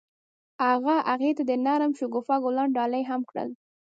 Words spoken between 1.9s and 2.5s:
شګوفه